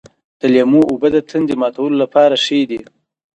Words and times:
د 0.39 0.41
لیمو 0.53 0.81
اوبه 0.91 1.07
د 1.15 1.17
تندې 1.29 1.55
ماتولو 1.61 1.95
لپاره 2.03 2.35
ښې 2.43 2.59
دي. 2.69 2.79